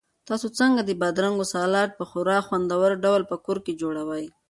[0.27, 4.25] تاسو څنګه د بادرنګو سالاډ په خورا خوندور ډول په کور کې جوړوئ؟